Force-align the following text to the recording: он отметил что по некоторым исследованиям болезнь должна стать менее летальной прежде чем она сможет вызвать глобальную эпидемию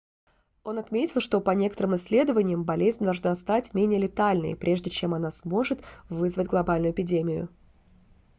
он 0.63 0.79
отметил 0.79 1.21
что 1.21 1.39
по 1.39 1.51
некоторым 1.51 1.95
исследованиям 1.95 2.63
болезнь 2.63 3.03
должна 3.03 3.35
стать 3.35 3.75
менее 3.75 3.99
летальной 3.99 4.55
прежде 4.55 4.89
чем 4.89 5.13
она 5.13 5.29
сможет 5.29 5.83
вызвать 6.09 6.47
глобальную 6.47 6.91
эпидемию 6.91 7.49